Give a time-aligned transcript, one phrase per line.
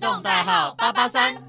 [0.00, 1.46] 动代号八八三。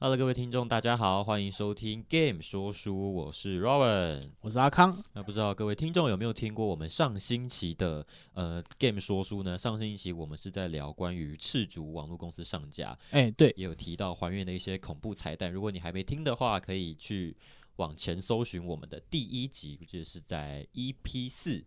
[0.00, 4.32] Hello，各位听众，大家好，欢迎收听 Game 说书，我是 Robin，。
[4.40, 5.00] 我是阿康。
[5.12, 9.56] 那不知道各位听众有没有听过我们上星期的呃 Game 说书呢？
[9.56, 15.52] 上星期我们是在聊关于赤足网络公司上架，哎、对，也有提到还原的一些恐怖彩蛋。
[15.52, 17.36] 如果你还没听的话，可以去
[17.76, 21.64] 往前搜寻我们的第一集，我记得是在 EP 四。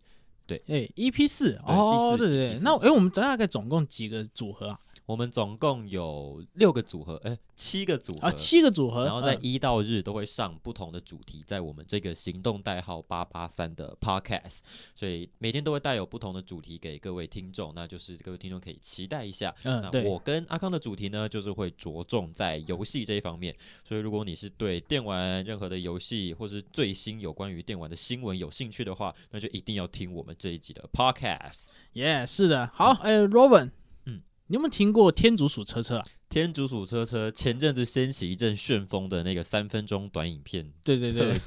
[0.68, 2.60] 哎，EP 四第哦，四对对对。
[2.62, 4.78] 那哎、我们大概总共几个组合啊？
[5.06, 9.04] 我们总共有六个组合，哎、七个组合，啊，七个组合。
[9.04, 14.58] 然后在嗯一到日都会上不同的主题，在我们这个行动代号八八三的 Podcast，
[14.94, 19.54] 所以每天都会带有不同的主题给各位听众，那就是各位听众可以期待一下。
[19.64, 31.72] 嗯，那，我跟阿康的主题呢，就是会着重在游戏这一方面，所以如果你是对电玩任何的游戏或是最新有关于电玩的新闻有兴趣的话，那就一定要听我们这一集的 Podcast。
[31.94, 32.70] 耶，是的。
[32.72, 33.72] 好，哎、r o b i n 嗯，
[34.46, 36.04] 你有没有听过天竺鼠车车啊？
[36.28, 41.38] 天竺鼠车车前阵子掀起一阵旋风的那个三分钟短影片对对特对，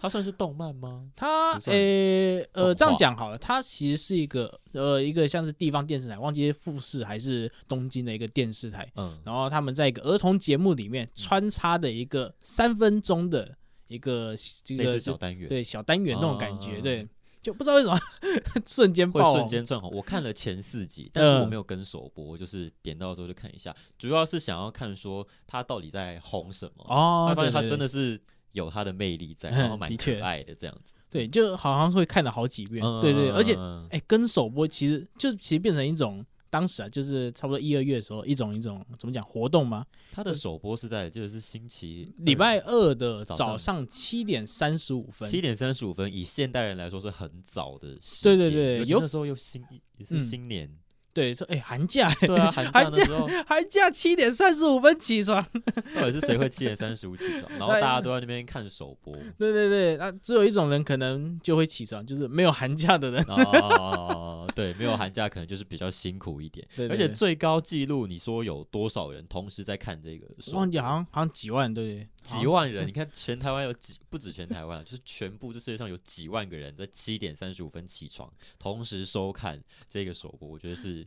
[0.00, 1.08] 它算是动漫吗？
[1.16, 13.56] 它呃动这样讲好了，它其实是一个呃一个像是地方电视台，忘记是富士还是东京的一个电视台，嗯，然后他们在一个儿童节目里面穿插的一个三分钟的
[13.88, 17.08] 一个这类个小单元，对小单元那种感觉，啊对，
[17.42, 17.98] 就不知道为什么
[18.64, 19.90] 瞬间会爆红，瞬间窜红。
[19.92, 26.84] 我看了前四集，但是我嗯没有跟首播，我就是点到的时候就看一下，主要是想要看说他到底在红什么。
[26.88, 28.20] 哦他，发现他对对对真的是
[28.52, 30.94] 有他的魅力在，嗯然后蛮的确可爱的这样子。
[31.10, 39.86] 对，就好像会看了好几遍，嗯对对，而且嗯哎，跟首播其实就其实变成一种当时啊，就是差不多一二月的时候一种一种怎么讲活动吗？
[40.12, 49.64] 它的首播是在就是星期礼拜二的早早上七点三十五分，七点三十五分，以现代人来说是很早的时对对间对有那时候又新
[49.96, 50.70] 也是嗯新年，
[51.14, 55.44] 对，说哎寒假，对啊，寒假寒假的时候寒假七点三十五分起床，
[55.94, 57.52] 到底是谁会七点三十五起床？
[57.58, 59.14] 然后大家都在那边看首播。
[59.38, 70.26] 对对对，那只有一种人可能就会起床，就是没有寒假的人， 哦，对，没有寒假可能就是比较辛苦一点，对对对而且最高纪录，你说有多少人同时在看这个？
[70.52, 72.08] 忘记好像好像几万，对不对？
[72.22, 81.06] 几万人，你看全台湾有几，不止全台湾啊，就是全部这世界上有几万个人在七点三十五分起床，同时收看这个首播，我觉得是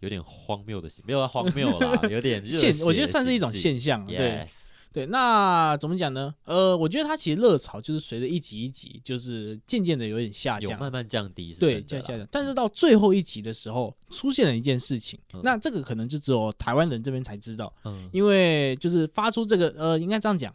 [0.00, 4.46] 有点荒谬的行，没有荒谬啦， 有点现我觉得算是一种现象，对
[4.92, 5.06] 对。
[5.06, 6.34] 那怎么讲呢？
[6.44, 12.26] 呃，我觉得它其实热潮就是随着一集一集，就是渐渐的有点下降，有慢慢降低，是对，降下降。
[12.30, 20.54] 但是到最后一集的时候，出现了一件事情，嗯那这个可能就只有台湾人这边才知道，嗯，因为就是发出这个呃，应该这样讲，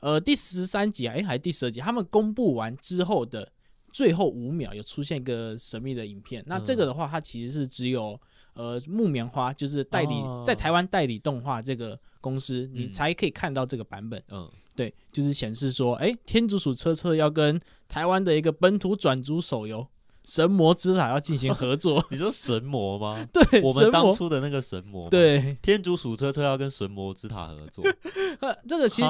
[0.00, 3.50] 呃，第十三集啊，诶，还是第十二集，他们公布完之后的
[3.92, 6.44] 最后五秒有出现一个神秘的影片。
[6.46, 8.20] 那这个的话，它其实是只有
[8.56, 14.22] 呃木棉花，就是代理、哦在台湾代理动画这个公司，你嗯才可以看到这个版本。
[14.30, 19.80] 嗯，对，就是显示说，哎，天竺鼠车车要跟台湾的一个本土转租手游
[20.24, 22.04] 《神魔之塔》要进行合作。
[22.10, 23.24] 你说神魔吗？
[23.32, 27.84] 对，我们当初的那个神魔，，对，天竺鼠车车要跟神魔之塔合作，
[28.40, 29.08] 呃，这个其实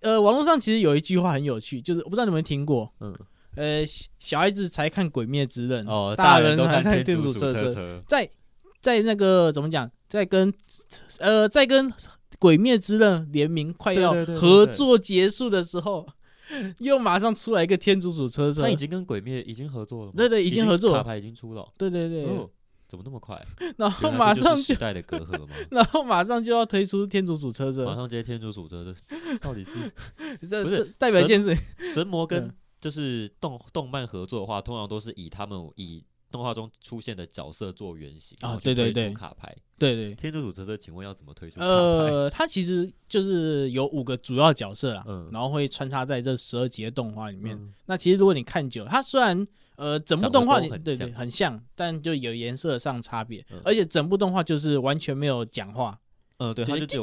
[0.00, 3.14] 呃，网络上其实有一句话很有趣，就是我不知道你们听过，嗯，
[3.56, 8.30] 呃，小小孩子才看《鬼灭之刃》，哦，大人都还看天竺鼠车在
[8.80, 10.52] 在那个怎么讲，在跟
[11.18, 11.90] 呃在跟
[12.38, 16.06] 《鬼灭之刃》联名快要合作结束的时候，
[16.78, 22.48] 又马上出来一个天竺鼠车车他，已经跟鬼灭已经合作了吗，对对已经合作了卡牌已经出了哦，对对对，哦，
[22.86, 23.44] 怎么那么快？
[23.78, 25.48] 然后马上就时代的隔阂嘛？
[25.72, 28.94] 然后马上就要推出天竺鼠车马，上接天竺鼠车车，
[29.40, 29.72] 到底 是
[30.48, 31.56] 这代表一件事，
[31.92, 32.54] 神魔跟嗯
[32.86, 39.52] 就是动动漫合作的话，通常都是以他们以动画中出现的角色做原型啊对对对卡牌。
[39.76, 40.14] 对对。
[40.14, 41.58] 天竺鼠车车，请问要怎么推出？
[41.58, 47.56] 呃，它其实就是有五个主要角色啦，嗯然后会穿插在这十二集的动画里面。
[47.56, 55.98] 嗯那其实如果你看久了，它虽然呃整部动画对对很像，但就有颜色上差别，嗯而且整部动画就是完全没有讲话，
[56.38, 57.02] 呃，对，他就只有，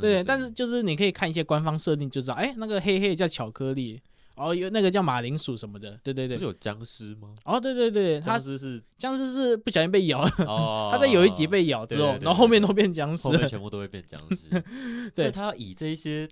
[0.00, 4.00] 对，但是就是你可以看一些官方设定就知道，哎，那个黑黑叫巧克力，
[4.34, 7.34] 哦，有那个叫马铃薯什么的，对对对，不是有僵尸吗？
[7.44, 10.28] 哦，对对对，僵尸是僵尸是不小心被咬，
[10.90, 14.48] 他在有一集被咬之后，然后后面都变僵尸，后面全部都会变僵尸，
[15.14, 16.28] 对，他要以这些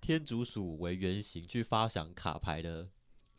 [0.00, 2.86] 天竺鼠为原型去发响卡牌的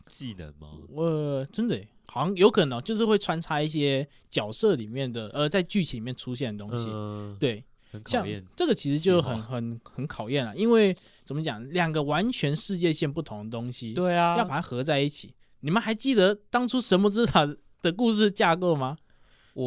[0.09, 0.71] 技能吗？
[0.89, 6.89] 我真的好像有可能哦就是会穿插一些角色里面的呃，在剧情里面出现的东西。
[6.89, 7.63] 嗯，对，
[8.06, 8.45] 像很考验。
[8.56, 15.33] 这个其实就很很很考验了，因为怎么讲，两个完全世界线不同的东西，对啊，要把它合在一起。
[15.61, 17.47] 你们还记得当初神魔之塔
[17.81, 18.95] 的故事架构吗？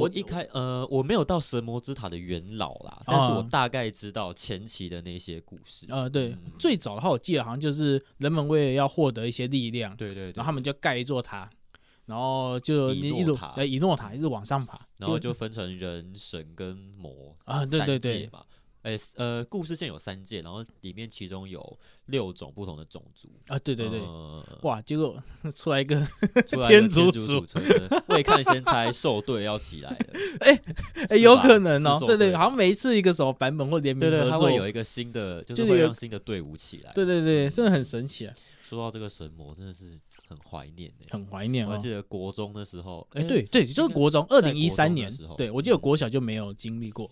[0.01, 5.87] 我一开呃，我没有到神魔之塔的元老啦，但是我啊大概知道前期的那些故事。
[5.89, 11.51] 呃，对，嗯最早的话我记得好像就是人们为了要获得一些力量，对对对，然后他们就盖一座塔，
[12.07, 18.43] 然后就一直诺塔呃以诺塔一直往上爬，然后就分成人、神跟魔啊对对对嘛。
[18.83, 23.29] 哎、呃，故事线有三界，然后里面其中有六种不同的种族。
[23.47, 25.17] 啊对对对，呃哇，结果
[25.55, 25.97] 出来一个
[26.69, 30.07] 天的竺竺鼠鼠村的未看先猜兽队要起来了。
[31.09, 36.93] 哎，有可能哦，对对，好像每一次一个什么版本或联名对对，合作它会，有一个新的，就就是会让新的队伍起来。
[36.93, 39.97] 对对对，真的很神奇啊，说到这个神魔，真的是
[40.27, 41.07] 很怀念呢。
[41.11, 41.79] 很怀念哦我还。
[41.79, 47.09] 记得国中的时候，哎，诶对对，就是国中二零一三年的时候，对我记得嗯国小就没有经历过。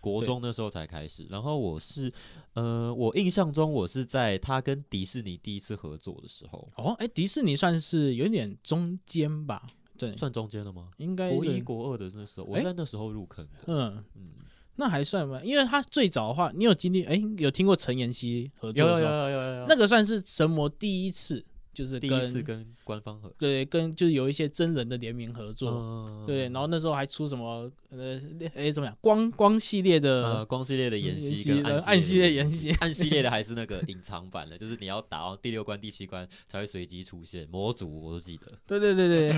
[0.00, 1.26] 对国中那时候才开始。
[1.30, 2.12] 然后我是，
[2.54, 9.66] 呃，我印象中我是在他跟迪士尼第一次合作的时候，哦，哎，迪士尼算是有点中间吧？
[9.98, 10.88] 对，算中间了吗？
[10.96, 13.64] 应该国一、国二的那时候，我在那时候入坑的。
[13.66, 14.30] 嗯，嗯，
[14.76, 21.44] 那还算吧，因为他最早的话，你有经历哎，有听过陈妍希合作有有有有有，那个算是神魔第一次，
[21.80, 25.70] 就是第一次跟官方合对跟就是有一些真人的联名合作。
[25.70, 28.20] 作对，然后那时候还出什么呃，
[28.54, 28.96] 哎，怎么样？
[29.00, 38.46] 光光系列的呃，光系列的演习跟呃暗系列演习，暗系列的还是那个隐藏版的，就是你要打到第六关、第七关才会随机出现魔族，我都记得。
[38.66, 39.32] 对对对对，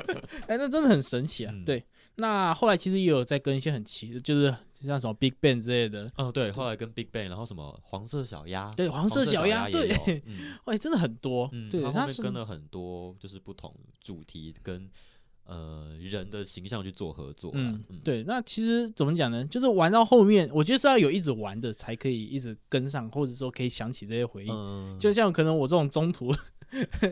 [0.48, 1.52] 哎，那真的很神奇啊。
[1.54, 1.84] 嗯对，
[2.16, 9.90] 那后来其实也有在跟一些很奇，就是像什么 Big Bang 之类的，哦，对，后来跟 Big Bang，然后什么黄色小鸭，对，黄色小鸭，对，
[10.26, 14.88] 嗯哎，真的很多，嗯，对，他跟了很多就是不同主题跟
[15.44, 19.44] 呃人的形象去做合作啦，嗯嗯，，对，那其实怎么讲呢？
[19.46, 24.50] 就是玩到后面，我觉得是要有一直玩的，才可以一直跟上，或者说可以想起这些回忆。
[24.50, 26.32] 嗯，就像可能我这种中途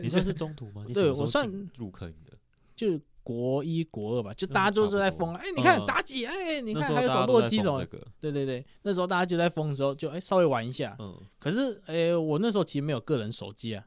[0.01, 0.85] 你算是中途吗？
[0.93, 2.37] 对我算入坑的，
[2.75, 7.85] 就国一国二吧，就嗯大家都是在疯，哎，你看嗯妲己，哎，你看还有什么时候大家都洛基什么
[8.19, 10.95] 对对对，那时候大家就在疯的时候，就哎稍微玩一下。
[10.99, 13.85] 嗯，可是哎，我那时候其实没有个人手机啊，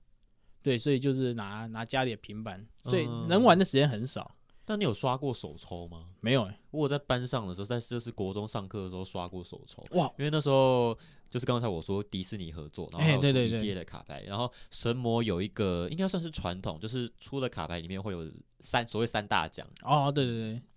[0.63, 4.35] 对，所以就是拿拿家里的平板，所以嗯能玩的时间很少。
[4.67, 6.07] 但你有刷过手抽吗？
[6.21, 10.97] 没有哎，我在班上的时候，在就是国中上课的时候刷过手抽，哇，因为那时候
[11.35, 18.25] 就是刚才我说迪士尼合作，然后出一系列的卡牌，然后神魔有一个应该算是传统，就是出的卡牌里面会有
[18.61, 20.33] 三所谓三大奖，哦，对对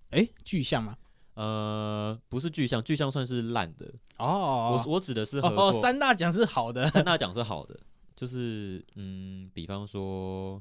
[0.10, 0.98] 对，哎，巨像吗？
[1.36, 3.86] 呃，不是巨像，巨像算是烂的，
[4.18, 7.80] 哦，我我指的是合哦哦，三大奖是好的，三大奖是好的，
[8.16, 10.60] 就是嗯，比方说。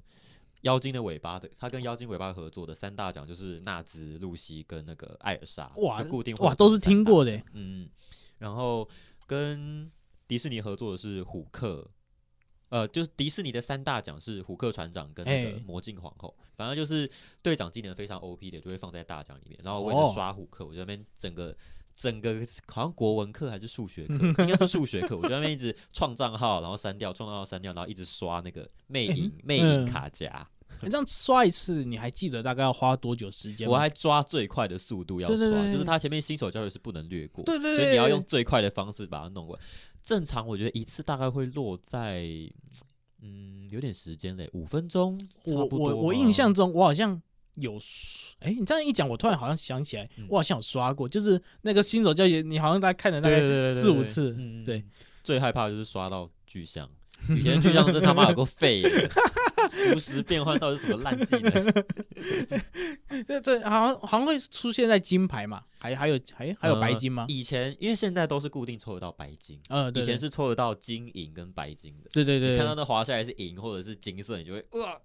[0.63, 7.89] 妖精的尾巴的，他跟妖精尾巴合作的三大奖就是纳兹、露西跟那个艾尔莎，哇就固定哇都是听过的嗯，
[8.39, 8.89] 然后
[9.27, 9.91] 跟
[10.29, 11.91] 迪士尼合作的是虎克，
[12.69, 17.11] 呃，就是迪士尼的三大奖是虎克船长跟那个哎魔镜皇后，反正就是
[17.43, 19.59] 队长技能非常 OP 的，就会放在大奖里面。
[19.63, 21.57] 然后为哦了刷虎克，我在那边整个
[21.95, 30.49] 整个好像国文课还是数学课，应该是数学课，我在那边一直创账号，然后删掉，创账号删掉，然后一直刷那个魅影魅影嗯卡夹。
[30.83, 33.75] 你这样刷一次，你还记得大概要花多久时间吗？
[33.75, 35.37] 我还抓最快的速度要刷，
[35.71, 39.59] 就是它前面新手教学是不能略过，对对对，所以你要用最快的方式把它弄过。
[40.03, 42.25] 正常我觉得一次大概会落在，
[43.23, 47.21] 嗯，有点时间嘞，五分钟，差我不多我我印象中，我好像
[47.57, 47.77] 有，
[48.39, 54.85] 哎、你这样一讲，我突然好像想起来，嗯我好像有刷过，就是那个新手教学，你好像大概看了大概四五次，嗯对，
[55.25, 56.89] 最害怕就是刷到巨像，
[57.35, 58.91] 以前巨像真他妈有个废的，
[59.93, 61.75] 服食变换到底是什么烂技能？
[63.27, 67.27] 这这好像好像会出现在金牌嘛，还还有还还有白金吗？
[67.29, 72.11] 以前因为现在都是固定抽得到白金，呃，对以前是抽得到金银跟白金的。
[72.13, 74.97] 对对对你看到那滑下来是银或者是金色，你就会哇，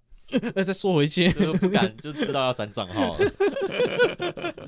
[0.54, 3.32] 那，再缩回去，就是不敢，就知道要删账号了。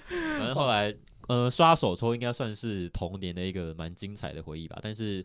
[0.09, 0.93] 反正后来，
[1.27, 4.77] 呃，刷手抽应该算是童年的一个蛮精彩的回忆吧。
[4.81, 5.23] 但是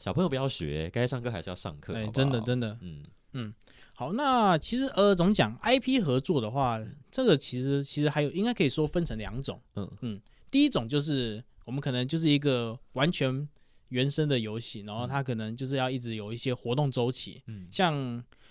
[0.00, 1.94] 小朋友不要学，该上课还是要上课。
[1.94, 3.04] 哎，真的真的嗯
[3.34, 3.54] 嗯，
[3.94, 4.12] 好。
[4.14, 6.80] 那其实呃，怎么讲？IP 合作的话，
[7.10, 13.46] 这个其实其实还有应该可以说分成两种，嗯嗯，第一种就是我们可能就是一个完全
[13.90, 17.94] 原生的游戏，然后嗯它可能就是要一直有一些活动周期，嗯像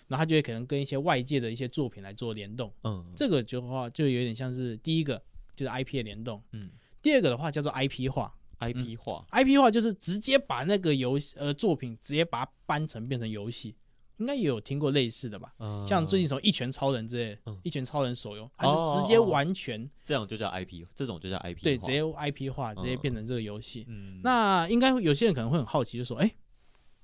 [0.08, 5.22] 然后它就会可能跟一些外界的一些作品来做联动，嗯，这个就话就有点像是第一个
[5.56, 6.70] 就是 IP 的联动，嗯
[7.02, 13.76] 第二个的话叫做 IP 化，IP 化，，IP 化就是直接把那个游戏呃作品直接把它搬成变成游戏。
[14.18, 23.86] 应该也有听过类似的吧，嗯像最近什么《一拳超人》之类一拳超人》手游，它就直接哦哦哦完全这样就叫 IP，这种就叫 IP，对，直接 IP 化，直接嗯变成这个游戏。
[23.88, 26.30] 嗯，那应该有些人可能会很好奇，就说：“哎、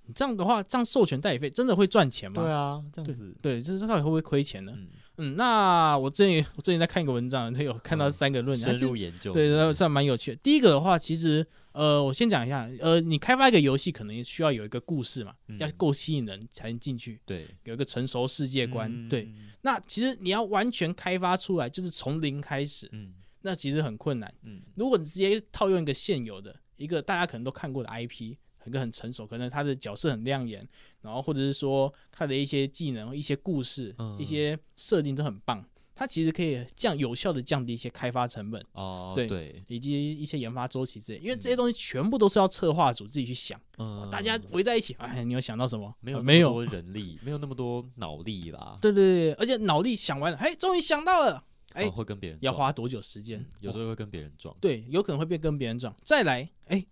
[0.07, 2.41] 你这样的话，这样授权代理费真的会赚钱吗？
[2.43, 4.71] 对啊，这样子，对，就是到底会不会亏钱呢？
[4.75, 10.37] 嗯，嗯，那我最近我最近在看一个文章，他 有看到嗯三个论点，深入研究，对，那算蛮有趣的。
[10.43, 18.89] 第一个的话，其实呃，我先讲一下，呃，你开发一个游戏，可能需要有一个故事嘛，嗯要够吸引人才能进去，对有一个成熟世界观。
[18.91, 19.27] 嗯对，，
[19.61, 24.33] 那其实你要完全开发出来，就是从零开始，嗯那其实很困难。
[24.43, 28.35] 嗯如果你直接套用一个现有的一个大家可能都看过的 IP，
[28.65, 30.67] 一个很成熟，可能他的角色很亮眼，
[31.01, 45.93] 然后或者是说他的一些技能、一些故事、嗯一些设定都很棒，它其实可以降有效的降低一些开发成本哦，对对，以及一些研发周期之类，因为这些东西全部都是要策划组自己去想，嗯，大家围在一起，哎，你有想到什么？
[46.01, 46.49] 没有呃没有？
[46.49, 51.43] 那么多人力，没有那么多脑力啦，对对对，而且脑力想完了，哎，终于想到了，
[51.73, 53.45] 哎哦会跟别人要花多久时间嗯？
[53.61, 55.95] 有时候会跟别人撞，对，有可能会变跟别人撞。
[56.03, 56.85] 再来，哎，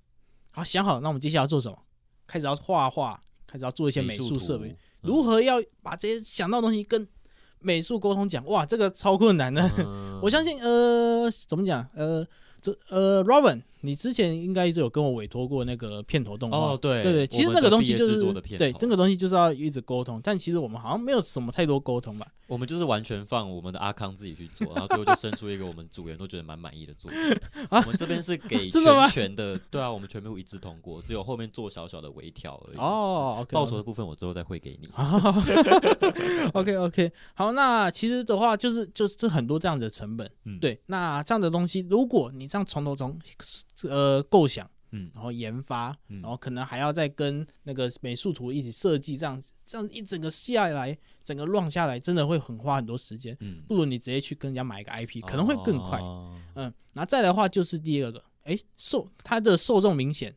[0.54, 1.78] 好想好，那我们接下来要做什么？
[2.28, 7.08] 开始要画画，开始要做一些美术设备，图，如何要把这些想到的东西跟
[7.60, 8.46] 美术沟通讲？
[8.46, 9.68] 哇，这个超困难的。
[9.80, 11.86] 嗯 我相信，呃，怎么讲？
[11.96, 12.26] 呃，
[12.62, 16.58] 这呃，Robin，你之前应该一直有跟我委托过那个片头动画。
[16.58, 22.26] 哦，对对对，其实那个东西就是对这个东西就是要一直沟通，但其实我们好像没有什么太多沟通吧。
[22.48, 27.20] 我们就是完全放我们的阿康自己去做，然后最后就生出一个我们组员都觉得蛮满意的作品。
[27.72, 34.88] 我们这边是给 全权的，对啊，我们全部一致通过，只有后面做小小的微调而已。，哦报酬的部分我之后再汇给你。
[36.54, 43.18] OK OK，好，那其实的话就是就是很多这样的成本，嗯，，对，那这样的东西，如果你这样从头从
[43.84, 53.36] 呃构想，嗯然后研发，嗯然后可能还要再跟那个美术图一起设计，这样这样一整个下来，整个乱下来，真的会很花很多时间。
[53.40, 56.00] 嗯，不如你直接去跟人家买一个 IP，可能会更快。
[56.00, 60.36] 哦嗯，然后再来的话就是第二个，哎，受它的受众明显，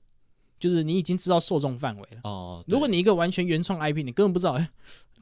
[0.59, 2.21] 就是你已经知道受众范围了。
[2.25, 4.71] 哦，如果你一个完全原创 IP，你根本不知道，哎，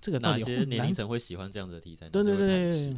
[0.00, 2.96] 这个到哪底会难些年龄层会喜欢这样子的题材，对对对对。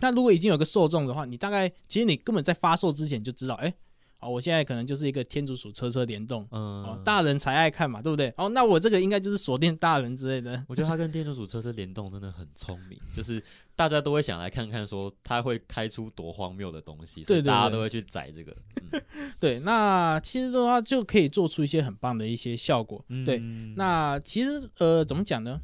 [0.00, 3.74] 那如果已经有个受众的话，你大概其实你根本在发售之前就知道，哎，
[4.20, 8.32] 哦，我现在可能就是一个天竺鼠车车联动，嗯哦嗯，，大人才爱看嘛，对不对？
[8.36, 10.64] 哦，那我这个应该就是锁定大人之类的。
[10.66, 13.42] 我觉得他跟天竺鼠车车联动真的很聪明，就是
[13.76, 18.56] 大家都会想来看看，说他会开出多荒谬的东西，所以对大家都会去宰这个。
[19.38, 23.04] 对，那其实的话就可以做出一些很棒的一些效果。
[23.08, 25.60] 嗯，对，嗯那其实呃，怎么讲呢？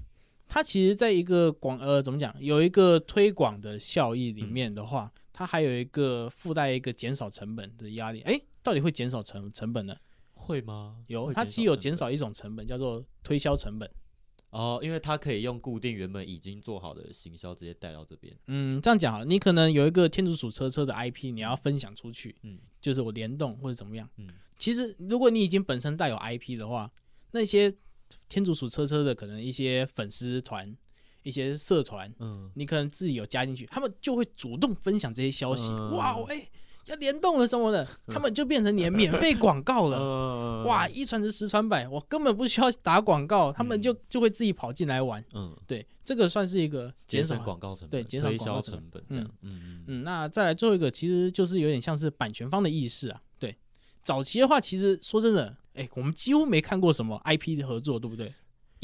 [0.46, 8.22] 它其实在一个广呃，怎么讲，有一个推广的效益里面的话，它还有一个附带一个减少成本的压力。
[8.22, 9.94] 哎，到底会减少成成本呢？
[10.32, 11.04] 会吗？
[11.08, 13.90] 有，它其实有减少一种成本，叫做推销成本。
[14.50, 18.32] 哦，因为它可以用固定原本已经做好的行销直接带到这边。
[18.46, 24.08] 嗯，这样讲啊，你可能有一个天竺鼠车车的 IP，你要分享出去，嗯就是我联动或者怎么样。
[24.16, 26.88] 嗯其实如果你已经本身带有 IP 的话，
[27.32, 27.74] 那些
[28.28, 30.76] 天竺鼠车车的可能一些粉丝团、
[31.24, 35.68] 一些社团，嗯，你可能自己有加进去，他们就会主动分享这些消息。
[35.72, 36.48] 嗯哇，哎、
[36.86, 39.98] 要联动了什么的，他们就变成你的免费广告了。
[39.98, 45.24] 呃哇，，一传十，十传百，我根本不需要打广告，他们就就会自己跑进来玩。
[45.32, 49.02] 嗯，对，这个算是一个减少广告成本，对减少广告成成本
[49.42, 53.20] 嗯，那再来最后一个，其实就是有点像是版权方的意识啊。
[53.38, 53.56] 对，
[54.02, 58.32] 早期的话，其实说真的，哎、我们几乎没看过什么 IP 的合作，对不对？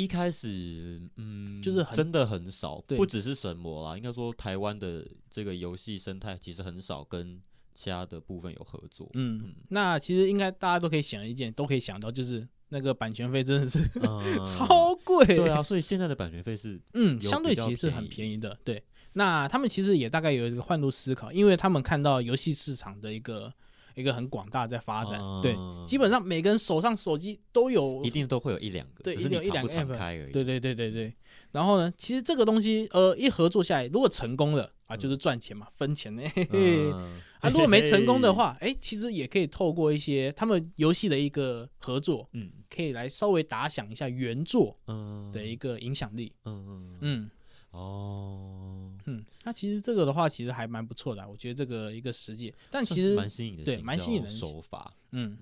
[0.02, 7.40] 一开始，嗯，就是很真的很少，对不只是神魔啦，应该说台湾的这个游戏生态其实很少跟
[7.74, 9.10] 其他的部分有合作。
[9.14, 15.24] 嗯，嗯那其实应该大家都可以想一件，都可以想到，就是那个版权费真的是、嗯 超贵。
[15.26, 18.58] 对啊，所以现在的版权费是嗯，相对其实是很便宜便宜的。
[18.64, 23.52] 对，那他们其实也大概有一个换路思考，因为他们看到游戏市场的一个
[24.00, 30.32] 一个很广大在发展，对，嗯基本上每个人手上手机都有一定都会有一两个，对只是你一定有一两个常不常 app 开而已。
[30.32, 31.14] 对对对对对。
[31.52, 36.22] 然后呢，其实这个东西，呃，一合作下来，如果成功了啊，就是赚钱嘛，分钱呢。
[37.42, 46.32] 啊，如果没成功的，话， 哎，其实也可以透过一些他们游戏的一个合作，嗯可以来稍微打响一下原作嗯的一个影响力。
[46.44, 47.30] 嗯嗯嗯
[47.70, 54.92] 哦，嗯，那其实这个的话，其实还蛮不错的啊，我觉得这个一个实际，但其实蛮新颖的，对蛮新颖的手法。
[55.12, 55.38] 嗯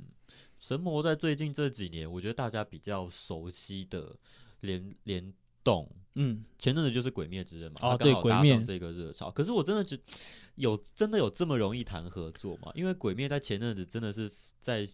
[0.61, 4.17] 神魔在最近这几年，我觉得大家比较熟悉的
[4.63, 5.33] 联联
[5.63, 9.31] 动，嗯，前阵子就是《鬼灭之刃》嘛，哦它刚好对鬼灭这个热潮。
[9.31, 10.03] 可是我真的觉得
[10.57, 12.73] 有真的有这么容易谈合作吗？
[12.75, 14.29] 因为《鬼灭》在前阵子真的是
[14.61, 14.85] 在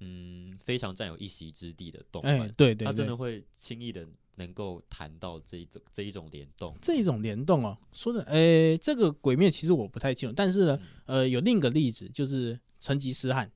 [0.00, 4.08] 嗯非常占有一席之地的动哎漫，，对对对它真的，会轻易的
[4.42, 6.76] 能够谈到这一种这一种联动。
[6.82, 13.50] 这一种联动哦，说的，诶，这个鬼灭其实我不太清楚，但是呢，嗯呃，有另一个例子就是成吉思汗。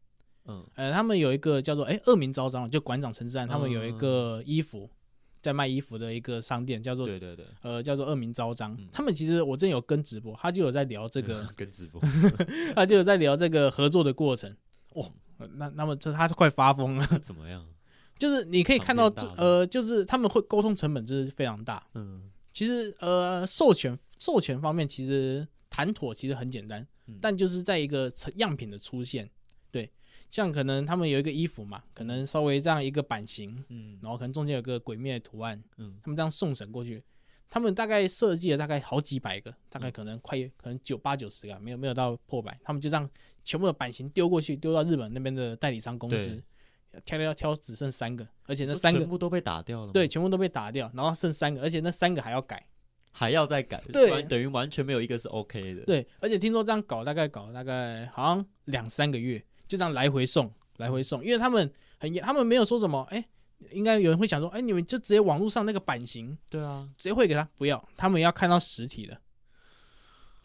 [0.46, 4.88] 嗯，呃，他们有一个叫做哎恶名昭彰，就馆长陈志安，他们有一个衣服
[5.42, 8.88] 在卖衣服的一个商店，叫做对对对，呃叫做恶名昭彰嗯。
[8.92, 12.00] 他们其实我真有跟直播，他就有在聊这个， 跟直播，
[12.76, 14.56] 他就有在聊这个合作的过程。
[14.94, 15.06] 哇，
[15.38, 17.66] 呃那那么这他是快发疯了， 怎么样？
[18.18, 19.06] 就是你可以看到
[19.36, 21.86] 呃，就是他们会沟通成本真是非常大。
[21.94, 27.18] 嗯，其实呃，授权授权方面其实谈妥其实很简单，嗯。
[27.20, 29.28] 但就是在一个成样品的出现，
[29.70, 29.90] 对，
[30.30, 33.98] 像可能他们有一个衣服嘛，可能稍微这样一个版型，嗯。
[34.02, 35.98] 然后可能中间有个鬼灭的图案，嗯。
[36.02, 37.02] 他们这样送审过去，
[37.50, 43.08] 他们大概设计了大概好几百个，大概可能快可能九八九十个，没有没有到破百，他们就这样
[43.44, 46.42] 全部的版型丢过去，丢到日本那边的代理商公司对，
[47.04, 52.66] 挑挑挑只剩三个，而且那三个全部都被打掉了，对全部都被打掉，然后剩三个，而且那三个还要改。
[53.18, 63.24] 还要再改，对等于完全没有一个是 OK 的，对，而且听说这样搞大概搞大概好像两三个月，就这样来回送，来回送，因为他们很他们没有说什么，哎、
[63.70, 69.18] 应该有人会想说，哎、你们就直接网络上那个版型对啊，直接汇给他，不要，他们要看到实体的，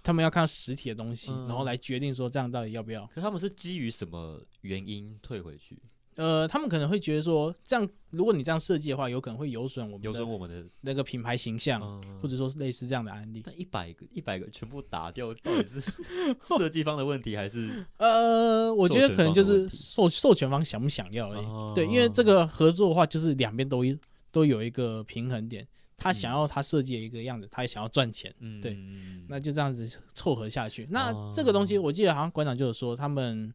[0.01, 3.05] 他们要看到实体的东西，嗯然后来决定说这样到底要不要。
[3.07, 5.77] 可他们是基于什么原因退回去？
[6.15, 13.41] 呃，他们可能会觉得说，这样如果你这样设计的话，有可能会有损我们有时候的我们的，那个品牌形象，嗯或者说是类似这样的案例。
[13.43, 15.81] 但一百个一百个全部打掉，到底是
[16.57, 17.85] 设计方的问题还是？
[17.97, 21.45] 呃，我觉得可能就是授授权方想不想要而已。
[21.45, 23.97] 哦对，因为这个合作的话，就是两边都一
[24.31, 25.65] 都有一个平衡点，
[25.95, 30.87] 他想要他设计的一个样子，他也想要赚钱，嗯，对嗯那就这样子凑合下去。
[30.91, 33.53] 那哦这个东西，我记得好像馆长就有说，他们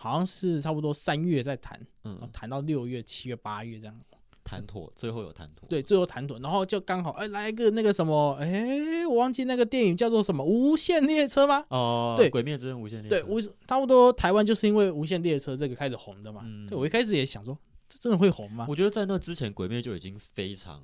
[0.00, 3.98] 好像是差不多三月在谈，嗯，谈到六月、七月、八月这样。
[4.44, 11.62] 谈妥，最后有谈妥，对，最后谈妥，然后就刚好哎来一个那个什么，哎，我忘记那个电影叫做什么《无限列车》吗？
[11.68, 16.40] 哦，对鬼灭之刃无限列对，车无差不多台湾就是因为《无限列车》这个开始红的嘛。
[16.44, 17.58] 嗯对我一开始也想说，
[17.90, 18.64] 这真的会红吗？
[18.70, 20.82] 我觉得在那之前，鬼灭就已经非常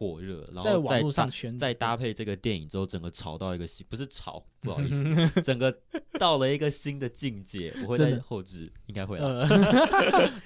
[0.00, 5.76] 火热，然在网后再络上圈再搭配这个电影之后，整个炒到一个新，不是炒，不好意思， 整个
[6.18, 7.70] 到了一个新的境界。
[7.82, 9.18] 我会在后置，应该会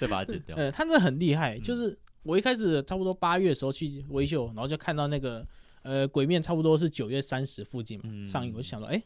[0.00, 0.56] 再把它剪掉。
[0.58, 5.46] 呃，他那很厉害，嗯就是我一开始差不多八月的时候去维修，然后就看到那个
[5.82, 9.00] 呃鬼面差不多是九月三十附近嘛、嗯上映，我就想说，哎、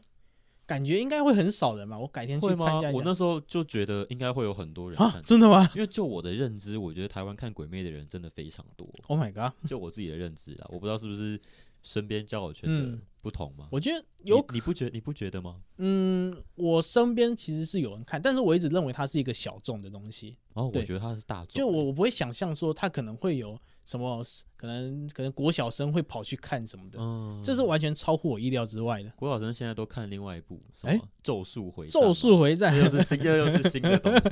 [0.69, 2.91] 感觉应该会很少人吧，我改天去参加？
[2.91, 2.97] 一下。
[2.99, 8.87] 我那时候就觉得应该会有很多人真的吗因为就我的认知，我觉得台湾看鬼魅的人真的非常多。
[9.07, 9.51] ？Oh my god！
[9.67, 11.41] 就我自己的认知啊，我不知道是不是
[11.81, 13.67] 身边交友圈的嗯不同吗？
[13.71, 15.57] 我觉得有你，你不觉你不觉得吗？
[15.77, 24.21] 嗯，我身边其实是有人看，但是我一直认为它是一个小众的东西，哦，我对觉得它是大众欸，就我我不会想象说它可能会有什么，
[24.55, 29.09] 可能可能国小生会跑去看什么的，嗯，这是完全超乎我意料之外的。
[29.15, 34.29] 国小生现在都看另外一部什哎么《咒术回战》咒嘛术回战，又是新的，又是新的东西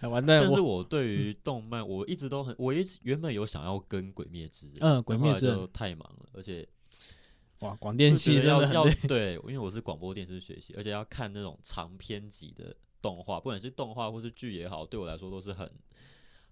[0.06, 6.66] 完蛋，但是我我对于动漫，我一直都很，我一直原本有想要跟《鬼灭之刃》，嗯鬼灭之太忙了，而且
[7.64, 8.84] 哇，广电系要要。
[9.08, 15.70] 对，因为我是广播电视学习，而且要看那种长篇集的动画，不管是动画或是剧也好，对我来说都是很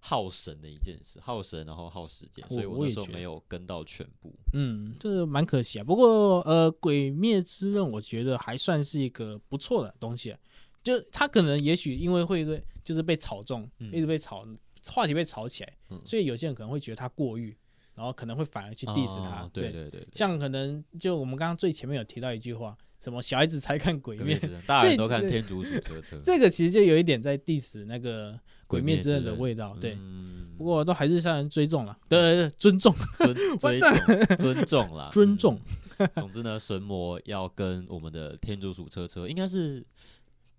[0.00, 4.34] 耗神的一件事，耗神然后耗时间，所以我我那时候没有跟到全部。
[4.52, 5.84] 嗯，这蛮可惜啊。
[5.84, 10.38] 不过呃，《鬼灭之刃》我觉得还算是一个不错的东西、啊，
[10.82, 14.46] 就它可能也许因为会会就是被炒中，嗯一直被炒，
[14.90, 17.56] 话题被炒起来，嗯所以有些人可能会觉得它过誉，
[17.94, 19.42] 然后可能会反而去 diss 他。
[19.42, 26.16] 哦对对对对，像可能就我们刚刚最前面有提到一句话，什么小孩子才看《鬼灭鬼灭》，之刃，大人都看《天竺鼠车车》。
[26.24, 28.32] 这个其实就有一点在 diss 那个
[28.66, 29.76] 《鬼灭之刃》的味道。
[29.80, 35.60] 对，嗯不过都还是向人尊重了， 对，尊重，尊 尊重尊重啦，尊重。
[35.98, 36.08] 嗯。
[36.14, 39.84] 总之呢，神魔要跟我们的天竺鼠车车，应该是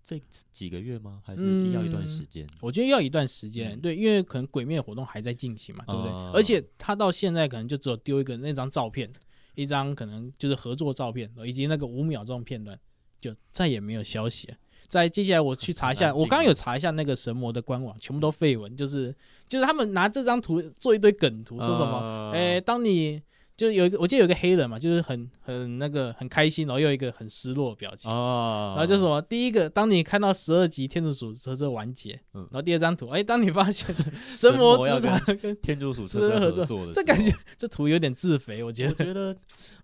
[0.06, 0.20] 这
[0.52, 1.22] 几个月吗？
[1.24, 2.46] 还是要一段时间？
[2.60, 6.10] 我觉得要一段时间，嗯对，因为可能鬼灭活动还在进行嘛，对不对？
[6.10, 9.10] 哦而且他到现在可能就只有丢一个那张照片，
[9.54, 12.78] 一张可能就是合作照片，以及那个五秒钟片段，
[13.18, 14.56] 就再也没有消息了。
[14.86, 19.12] 再接下来我去查一下， 我刚刚有查一下那个神魔的官网，全部都废文，就是
[19.48, 23.22] 就是他们拿这张图做一堆梗图，说什么，么诶、当你
[23.56, 28.10] 就有一个，我记得有一个黑人嘛，就是很很那个很开心，然后又有一个很失落的表情。
[28.10, 33.94] 哦，然后就什么，第一个，当你看到十二集天竺鼠车车完结，嗯然后第二张图，哎，当你发现
[34.30, 39.04] 神魔之塔 跟天竺鼠车车合作作的，这感觉这图有点自肥，我觉得我得。
[39.04, 39.36] 觉得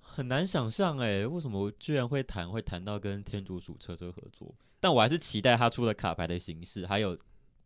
[0.03, 4.53] 很难想象哎，为什么我居然会谈会谈到跟天竺鼠车车合作？
[4.81, 7.17] 但我还是期待他出的卡牌的形式还有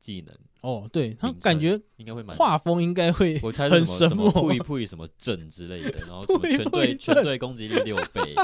[0.05, 8.35] 技能，哦，对他感觉应该会蛮画风应该会 我猜很是什么什么扑一扑一什么阵之类的，然后什么 全队全队攻击力六倍，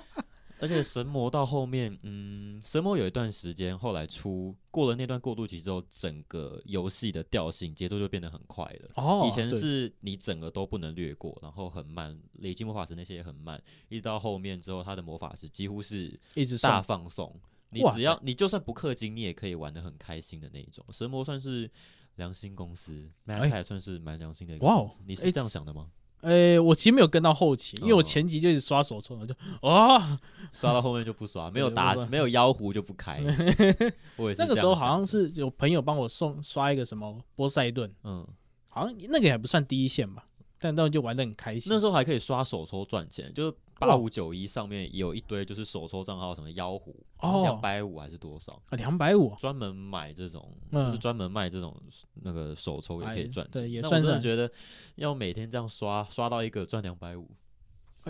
[0.58, 8.90] 而且神魔到后面，嗯，嗯，神魔有一段时间，后来出过了那段过渡期之后，整个游戏的调性节奏就变得很快了。
[8.96, 17.38] 哦，以前是你整个都不能略过，然后很慢，累积魔法石那些也很慢，一直到后面之后，他的魔法石几乎是一直大放送。
[17.70, 20.84] 你只要你就算不氪金，你也可以玩的很开心的那一种。
[20.90, 21.70] 神魔算是
[22.16, 25.02] 良心公司 m a 哎 p 还算是蛮良心的一个哇哦公司。
[25.06, 25.86] 你哎是这样想的吗？
[26.22, 30.18] 呃，我其实没有跟到后期，因为我哦前集就一直刷手抽，我就哦，
[30.52, 33.22] 刷到后面就不刷， 没有打没有妖狐就不开。
[34.16, 38.26] 我那个时候好像是有朋友帮我送刷一个什么波塞顿，嗯，
[38.68, 40.26] 好像那个也不算第一线吧，
[40.60, 41.72] 但当时就玩的很开心。
[41.72, 47.42] 那时候还可以刷手抽赚钱，就是八五九一上面有一堆就是手抽账号，什么妖狐哦。
[47.42, 50.86] 两百五还是多少，啊，两百五，专门买这种，嗯。
[50.86, 51.74] 就是专门卖这种
[52.22, 53.62] 那个手抽也可以哎赚钱。
[53.62, 53.80] 对也。
[53.80, 54.50] 那我算是觉得
[54.96, 57.26] 要每天这样刷刷到一个赚两百五，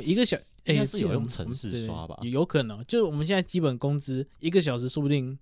[0.02, 5.38] 一个小哎应该是有用城市刷吧有有可能，就是我们现在基本工资一个小时，说不定，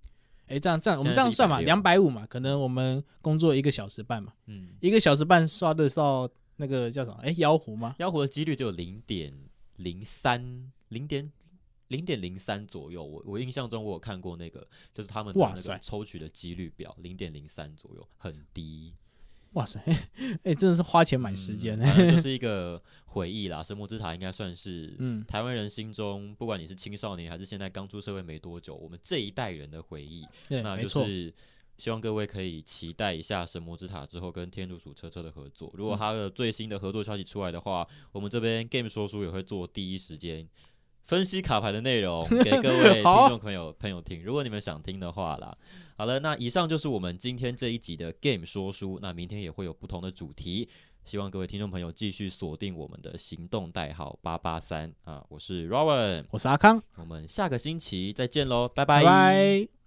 [0.47, 7.17] 哎，这样这样我们这样算嘛，160两百五嘛，可能我们工作一个小时半嘛，嗯，一个小时半刷得到那个叫什么？
[7.23, 7.95] 哎，妖狐吗？
[7.99, 9.33] 妖狐的几率只有零点
[9.77, 11.31] 零三，零点
[11.87, 13.03] 零点零三左右。
[13.03, 18.93] 我我印象中我有看过那个，就是他们的那个抽取的几率表，零点零三左右，很低。
[19.53, 19.79] 哇塞，
[20.43, 23.63] 哎，真的是花钱买时间嗯，反正就 是一个回忆啦。
[23.63, 30.27] 神魔之塔应该算是嗯，台湾人心中，不管你是青少年还是现在刚出社会没多久，我们这一代人的回忆。
[30.47, 31.33] 对，那就是
[31.79, 35.71] 希望各位可以期待一下神魔之塔之后跟天竺鼠车车的合作。
[35.73, 40.47] 如果嗯它的最新的合作消息出来的话，我们这边 Game 说书也会做第一时间
[41.05, 44.21] 分析卡牌的内容 给各位听众朋友朋友听。
[44.23, 45.57] 如果你们想听的话啦，
[45.97, 48.99] 好了，那以上就是我们今天这一集的 Game 说书。
[49.01, 50.67] 那明天也会有不同的主题。
[51.05, 59.78] 希望各位听众朋友继续锁定我们的行动代号八八三啊，我是 Rowan，我是阿康，我们下个星期再见喽，拜拜拜。